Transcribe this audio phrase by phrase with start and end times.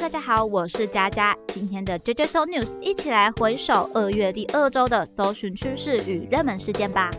[0.00, 1.36] 大家好，我是佳佳。
[1.48, 7.10] 今天的 JJ So News，一起来回首二月第二周的搜寻趋势与热门事件吧。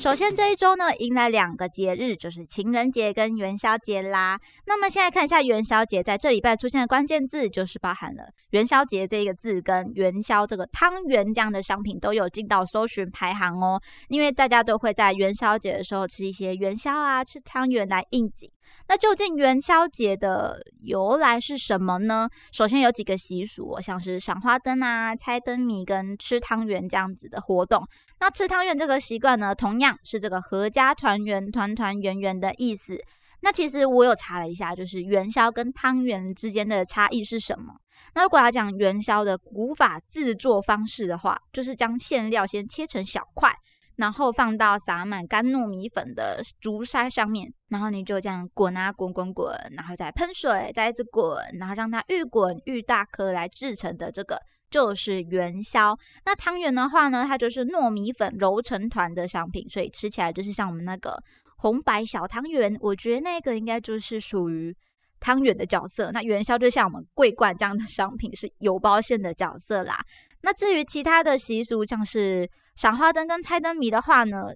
[0.00, 4.40] 首先这一周呢，迎来两个节日，就是情人节跟元宵节啦。
[4.66, 13.80] 那么现在看一下元宵节在这礼拜出现的关键字，就是包含了元宵节这一个字跟元宵这个汤圆这样的商品都有进到搜寻排行哦。
[14.08, 18.50] 因为大家都会在元宵节的时候吃一些元宵啊，吃汤圆来应景。
[18.88, 22.28] 那究竟元宵节的由来是什么呢？
[22.52, 27.86] 首先有几个习俗，像是赏花灯啊、猜灯谜跟吃汤圆这样子的活动。
[28.20, 32.98] 那吃汤圆这个习惯呢，同样是这个阖家团圆、团团圆圆的意思。
[33.40, 37.74] 那其实我有查了一下，就是元宵跟汤圆之间的差异是什么？
[38.14, 43.54] 那如果要讲元宵的古法制作方式的话，就是将馅料先切成小块。
[43.96, 55.96] 然后放到撒满干糯米粉的竹筛上面，然后你就这样滚啊滚滚滚，然后再喷水，再一直滚，然后让它愈滚愈大颗来制成的这个就是元宵。
[56.24, 61.16] 那汤圆的话呢，它就是糯米粉揉成团的商品，所以吃起来就是像我们那个
[61.56, 62.76] 红白小汤圆。
[62.80, 64.76] 我觉得那个应该就是属于
[65.20, 66.10] 汤圆的角色。
[66.10, 70.04] 那元宵就像我们桂冠这样的商品，是有包馅的角色啦。
[70.42, 74.48] 那至于其他的习俗，像是赏花灯跟猜灯谜的话呢，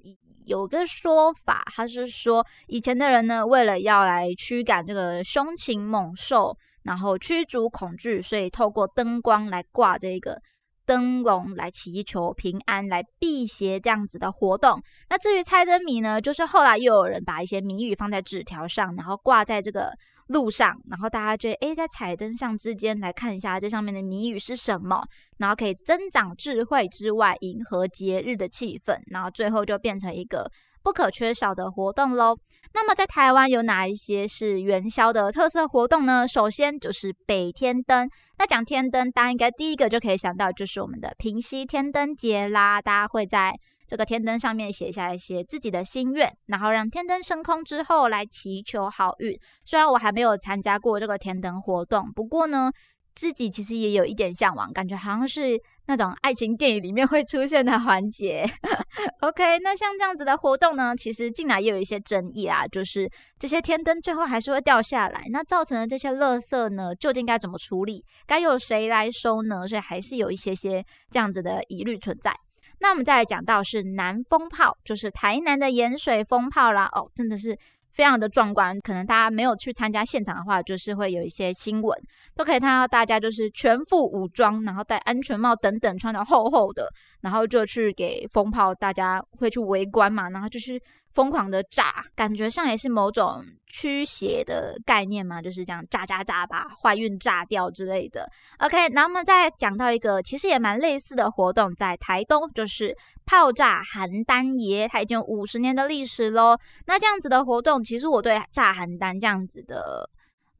[0.44, 10.40] 有个说法，他是说以前的人呢，为了要来驱赶这个凶禽猛兽，然后驱逐恐惧，所以透过灯光来挂这个
[10.84, 14.82] 灯笼来祈求平安，来辟邪这样子的活动。
[15.08, 19.92] 那至于猜灯谜呢，就是后来又有人把一些谜语放在纸条上，然后挂在这个。
[20.28, 25.02] 路上，然后大家就诶，在彩灯上之间来看一下这上面的谜语是什么，
[25.38, 30.50] 然后可以增长智慧之外，迎合节日的气氛，然后最后就变成一个
[30.82, 32.36] 不可缺少的活动喽。
[32.74, 36.28] 那么在台湾有哪一些是元宵的特色活动呢？
[36.28, 38.08] 首先就是北天灯。
[38.38, 43.54] 那讲天灯，大家应该第一个就可以想到就是我们的平溪天灯节啦，大家会在。
[43.88, 49.34] 这个天灯上面写下一些自己的心愿，然后让天灯升空之后来祈求好运。
[49.64, 52.70] 虽然我还没有参加过这个天灯活动，不过呢，
[53.14, 58.44] 自己其实也有一点向往，感觉好像是那种爱情电影里面会出现的环节。
[59.20, 68.04] OK，那像这样子的活动呢，其实近来也有一些争议啊，就是这些天灯最后还是会掉下来，那造成的这些垃圾呢，究竟该怎么处理？
[68.26, 69.66] 该由谁来收呢？
[69.66, 72.34] 所以还是有一些些这样子的疑虑存在。
[72.80, 76.88] 那我们再来讲到是南风炮，就是台南的盐水风炮啦。
[76.92, 77.56] 哦，真的是
[77.90, 78.78] 非常的壮观。
[78.80, 81.98] 可能大家没有去参加现场的话，就是会有一些新闻
[82.34, 86.88] 都可以看到，大家就是全副武装，然后戴安全帽等等，穿的厚厚的，
[87.22, 90.80] 然后就去给风炮，大家会去围观嘛，然后就是。
[91.18, 98.24] 疯狂的炸，感觉上也是某种驱邪的概念嘛，就是这样炸炸炸，把坏运炸掉之类的。
[98.60, 102.96] OK，那我们再讲到一个其实也蛮类似的活动，在台东就是
[103.26, 106.56] 炮炸邯郸爷，它已经有五十年的历史喽。
[106.86, 110.08] 那这样子的活动，其实我对炸邯郸这样子的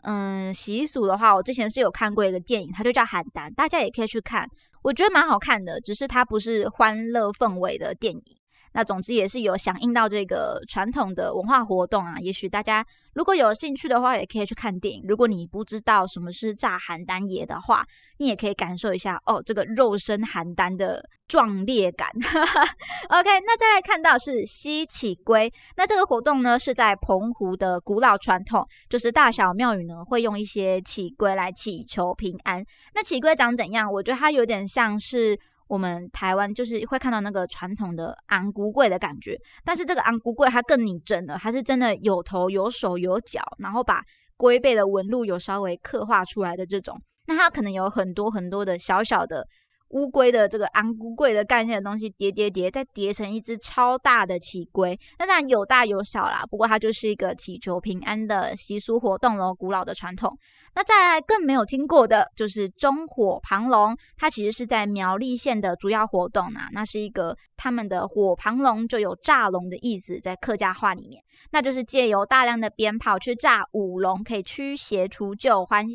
[0.02, 4.44] 嗯习俗的话，我之前是有看过一个电影，它就叫邯郸，大家也可以去看，
[4.82, 8.38] 我觉得蛮好看的，只是它不是欢乐氛围的电影。
[8.72, 12.84] 那总之也是有响应到这个传统的文化活动啊，也许大家
[13.14, 15.04] 如果有兴趣的话，也可以去看电影。
[15.06, 17.84] 如果你不知道什么是炸邯郸爷的话，
[18.18, 22.08] 你也可以感受一下哦，这个肉身邯郸的壮烈感。
[23.08, 32.64] OK，那再来看到是西起龟，那这个活动呢是在澎湖的古老传统，就是大小庙宇呢会用一些起龟来祈求平安。
[32.94, 33.90] 那起龟长怎样？
[33.92, 35.38] 我觉得它有点像是。
[35.68, 44.02] 我们台湾就是会看到那个传统的昂骨柜的感觉，但是这个昂骨柜它更拟真了，它是真的有头有手有脚，然后把
[44.36, 49.46] 龟背的纹路有稍微刻画出来的这种，那它可能有很多很多的小小的。
[49.91, 54.99] 乌龟的这个昂乌龟的概念的东西叠叠叠，再叠成一只超大的企龟。
[55.19, 60.36] 那当然有大有小啦，不过它就是一个祈求平安的习俗活动喽，古老的传统。
[60.74, 66.68] 那再来更没有听过的就是中火庞龙，它其实是在苗栗县的主要活动啊。
[66.72, 75.86] 那是一个他们的火庞龙就有炸龙的意思，在客家话里面，那就是借由大量的鞭炮去炸舞龙，可以驱邪除旧欢。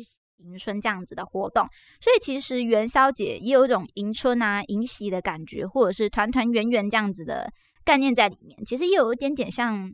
[0.44, 1.66] 迎春这样子的活动，
[2.00, 7.50] 所以其实元宵节也有一种迎春啊、迎喜的感觉，或者是团团圆圆这样子的
[7.84, 8.64] 概念在里面。
[8.64, 9.90] 其实也有一点点像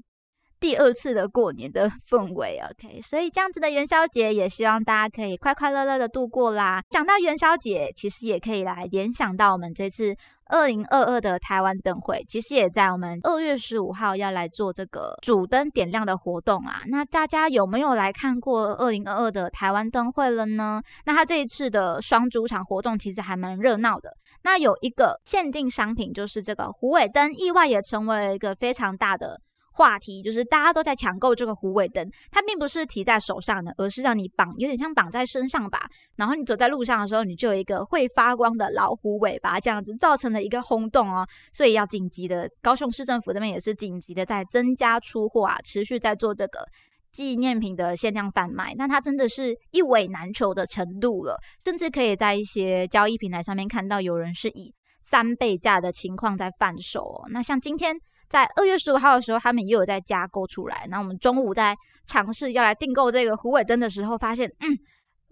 [0.61, 6.83] 第二次的过年的氛围，OK，所以这样子的元宵节也希望大家可以快快乐乐的度过啦。
[6.91, 10.15] 讲到元宵节，其实也可以来联想到我们这次
[10.51, 16.83] 二零二二的台湾灯会，其实也在我们二月十五号要来做这个主灯点亮的活动啊。
[16.89, 20.83] 那大家有没有来看过二零二二的台湾灯会了呢？
[21.07, 24.15] 那它这一次的双主场活动其实还蛮热闹的。
[24.43, 29.41] 那有一个限定商品就是这个虎尾灯，意外也成为了一个非常大的。
[29.81, 35.89] 话题就是大家都在抢购这个虎尾灯，它并不是提在手上的，而是让你绑，有点像绑在身上吧。
[36.17, 41.27] 然后你走在路上的时候，你就有一个会发光的老虎尾巴，这样子造成了一个轰动哦。
[41.55, 46.61] 所以要紧急的，高雄市政府这边也是紧急的在增加出货啊，持续在做这个
[47.11, 48.75] 纪念品的限量贩卖。
[48.77, 57.25] 那它真的是一尾难求的程度了，甚至可以在一些交易平台上面看到有人是以三倍价的情况在贩售哦。
[57.31, 57.97] 那像今天。
[58.31, 60.87] 在二月十五号的时候，他们也有在加购出来。
[60.89, 64.71] 那我们中午在尝试要来订购这个虎尾灯的时候，发现，嗯，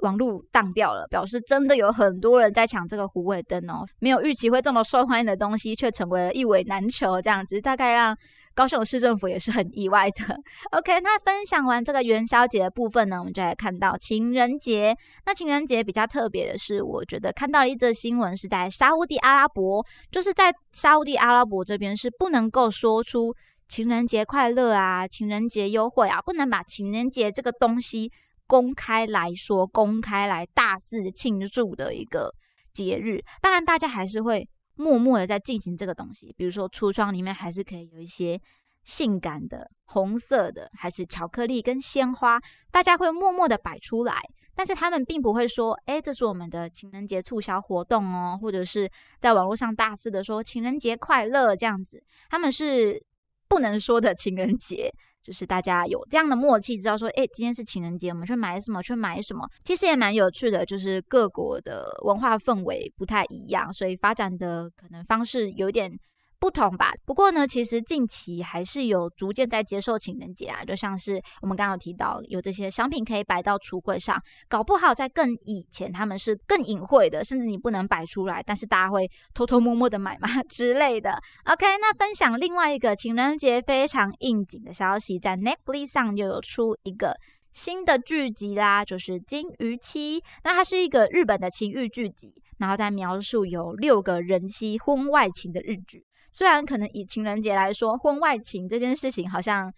[0.02, 3.86] 网路当掉了，表示真的有很多人在抢这个虎尾灯哦。
[4.00, 8.14] 没有预期会这么受欢迎的东西，却成为了一尾难求，这样子大概让。
[8.58, 10.36] 高雄市政府也是很意外的。
[10.76, 14.96] OK，那分享完这个元宵节的部分呢，我们就来看到情人节。
[15.24, 23.32] 那情人节比较特别的是，我觉得看到了一则新闻，是在沙地阿拉伯，就是在沙地阿拉伯这边是不能够说出
[23.68, 28.10] 情人节快乐啊、情人节优惠啊，不能把情人节这个东西
[28.48, 32.34] 公开来说、公开来大肆庆祝的一个
[32.72, 33.22] 节日。
[33.40, 34.48] 当然，大家还是会。
[34.78, 38.40] 默默的在进行这个东西，比如说橱窗里面还是可以有一些
[38.84, 42.40] 性感的红色的，还是巧克力跟鲜花，
[42.70, 44.22] 大家会默默的摆出来，
[44.54, 48.88] 但是他们并不会说，哎，这是我们的情人节促销活动哦，或者是
[49.18, 53.02] 在网络上大肆的说情人节快乐这样子，他们是
[53.48, 54.94] 不能说的情人节。
[55.22, 58.82] 就是大家有这样的默契，知道说，哎，今天是情人节，我们去买什么？
[58.82, 59.48] 去买什么？
[59.64, 65.98] 其实也蛮有趣的，就是各国的文化氛围不太一样，所以发展的可能方式有点。
[66.40, 74.16] 不同吧，不过呢，其实近期还是有逐渐在接受情人节啊，就像是我们刚刚提到有这些商品可以摆到橱柜上，
[74.48, 81.20] 搞不好在更以前他们是更隐晦的，甚至你不能摆出来，但是大家会偷偷摸摸的买嘛 之类的。
[81.44, 87.16] OK，那分享另外一个情人节非常应景的消息，在 Netflix 上又有出一个
[87.52, 96.04] 新的剧集啦，就是《金鱼妻》，那它是一个日本的情欲剧集，然后在描述有六个人妻婚外情的日剧。
[96.30, 99.72] 虽然可能以情人节来说，婚外情这件事情好像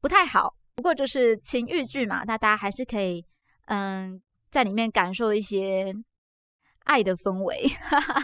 [0.00, 3.24] 不太好，不过就是情欲剧嘛，那大家还是可以
[3.66, 4.20] 嗯
[4.50, 5.94] 在里面感受一些
[6.84, 7.66] 爱的氛围。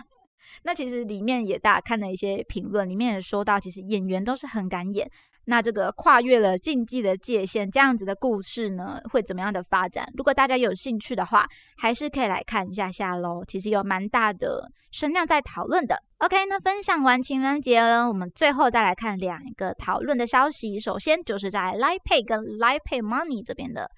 [0.62, 5.10] 那其实里面也大家看了一些评论，里面也说到，其实演员都是很敢演。
[5.46, 10.08] 那这个跨越了禁忌的界限，这样子的故事呢，会怎么样的发展？
[10.16, 11.46] 如果大家有兴趣的话，
[11.76, 13.42] 还是可以来看一下下喽。
[13.46, 15.96] 其实有蛮大的声量在讨论的。
[16.18, 20.78] OK，那分享完情人节了，我们最后再来看两个讨论的消息。
[20.78, 23.90] 首先就是在 LiePay 跟 Line Pay Money 这边的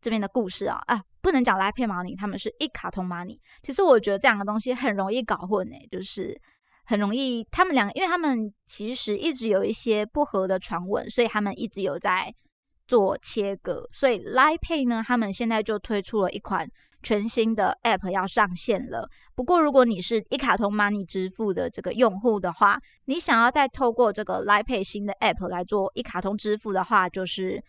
[0.00, 3.38] 这边的故事啊啊，不能讲 Line Pay Money，他们是一卡通 Money。
[3.62, 6.38] 其实我觉得这两个东西很容易搞混诶，就是。
[6.88, 12.34] 很容易，他们两个，因为他们其实一直有一些不合的传闻，所以他们一直有在
[12.86, 13.86] 做切割。
[13.92, 16.66] 所以 l i Pay 呢，他们现在就推出了一款
[17.02, 19.06] 全新的 App 要上线了。
[19.34, 27.62] 不过，如果你是一卡通 Money 支付的这个用户的话，你想要再透过这个 l i Pay 新的 App 来做一卡通支付的话，就是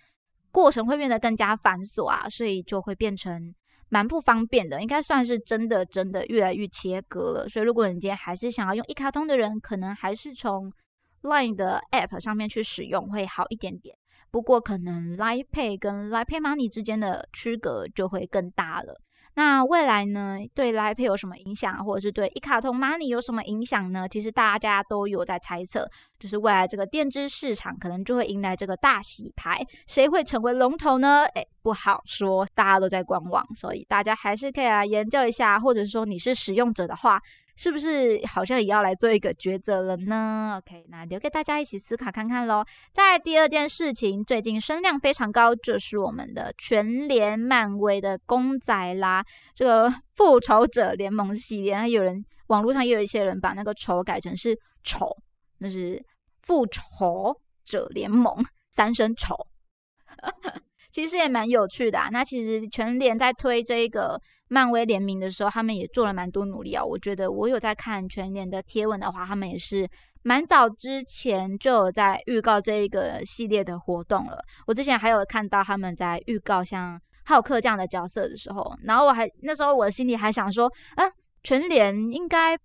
[0.50, 3.54] 过程会变得更加繁琐啊，所以就会变成。
[3.90, 7.50] 蛮不方便的，应该算是真的真的越来越切割了。
[7.50, 10.72] 所以如果你今天还是想要用一卡通的人，可能还是从
[11.24, 13.96] Line 的 App 上面去使用会好一点点。
[14.32, 19.02] 不过可能 Line Pay 跟 Line Pay Money 之间的区隔就会更大了。
[19.36, 24.08] 那未来呢，对 lip 有什么影响，或者是对一卡通 Money 有什么影响呢？
[24.08, 31.24] 其实大家都有在猜测，就是未来这个电子市场可能就会迎来这个大洗牌，谁会成为龙头呢？
[31.36, 37.22] 哎，不好说，大家都在观望，所以大家还是可以来研究一下，或者说你是使用者的话。
[37.62, 42.64] 是不是好像也要来做一个抉择了呢？OK，那留给大家一起思考看看喽。
[42.94, 49.22] 在第二件事情，最近声量非常高，就是我们的全联漫威的公仔啦，
[49.54, 55.14] 这个 复仇者联盟系列，还有人网络上也有一些人把那个丑改成是丑，
[55.58, 56.02] 那是
[56.44, 57.36] 复仇
[57.66, 58.34] 者联盟
[58.72, 59.36] 三声丑。
[60.94, 62.08] 其实也蛮有趣的啊。
[62.10, 64.18] 那其实全联在推这个
[64.50, 66.84] 漫威联名的时候，他们也做了蛮多努力啊。
[66.84, 69.90] 我觉得我有在看全联的贴文的话，他们也是
[70.24, 74.44] 蛮早之前就有在预告这一个系列的活动了。
[74.68, 81.06] 我之前还有看到他们在预告像浩克这样的角色的时候，然后我还那时候我心里还想说，啊，
[81.44, 82.58] 全联应该。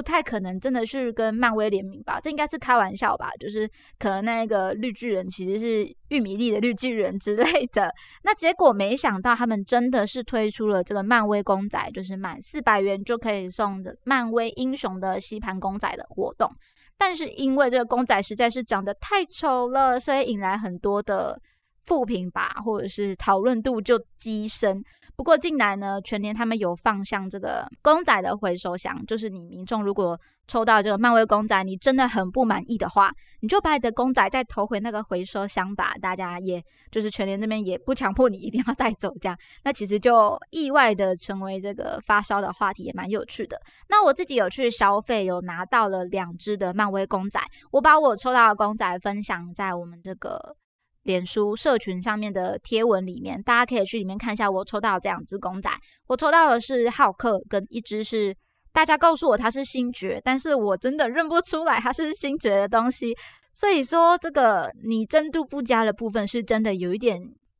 [0.00, 2.18] 不太可能真的是跟漫威联名吧？
[2.18, 3.30] 这应该是开玩笑吧？
[3.38, 7.92] 就是可能那个绿巨人其实是玉米粒的绿巨人之类的。
[8.22, 16.50] 那结果没想到他们真的是推出了这个漫威公仔，就是满四百元就可以送的漫威英雄的吸盘公仔的活动。
[16.96, 21.38] 但是因为这个公仔实在是长得太丑了，所以引来很多的。
[21.86, 24.84] 负评吧，或者是讨论度就激升。
[25.20, 35.92] 不过近来呢，全年他们有放向这个公仔的回收箱，就是你民众如果抽到这个漫威公仔，你真的很不满意的话，你就把你的公仔再投回那个回收箱吧。
[36.00, 43.60] 大家也就是全年这边也不强迫你一定要带走，这样那其实就意外的成为这个发烧的话题，也蛮有趣的。
[43.90, 47.38] 那我自己有去消费，有拿到了两只的漫威公仔，
[47.72, 50.56] 我把我抽到的公仔分享在我们这个。
[51.04, 54.50] 脸书社群上面的贴文里面，大家可以去里面看一下。
[54.50, 55.70] 我抽到这两只公仔，
[56.06, 58.36] 我抽到的是浩克，跟一只是
[58.70, 63.16] 大家告诉我它是星爵，但是我真的认不出来它是星爵的东西。
[63.54, 67.18] 所以说，这个拟真度不佳的部分是真的有一点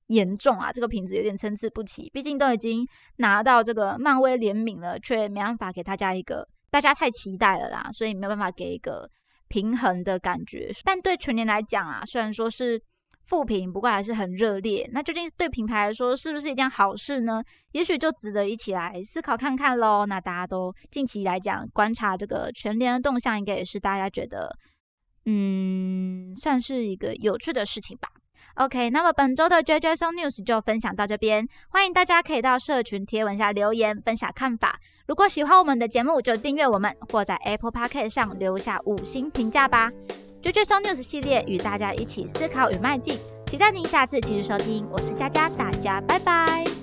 [0.08, 2.10] 严重啊，这个瓶子有点参差不齐。
[2.12, 9.08] 毕竟都已经拿到这个漫威联名了，却没办法给大家一个大家太期待了啦，所以没有办法给一个
[9.48, 10.70] 平衡的感觉。
[10.84, 12.78] 但对全年来讲啊，虽然说是。
[13.30, 17.40] 复评不过还是很热烈，那究竟对品牌来说是不是一件好事呢？
[17.70, 20.04] 也许就值得一起来思考看看喽。
[20.04, 24.58] 那大家都近期来讲观察这个全联的动向，应该也是大家觉得，
[25.26, 28.08] 嗯，算是一个有趣的事情吧。
[28.56, 34.78] OK，那么本周的 JJ Song News 就分享到这边，欢迎大家可以到社群贴文下留言分享看法。
[35.06, 39.90] 如果喜欢我们的节目，就订阅我们，或在 Apple Podcast 上留下五星评价吧。
[40.42, 44.86] JJ s o news 系列与大家一起思考与迈进，期待您下次继续收听。
[44.90, 46.79] 我是佳佳，大家拜拜。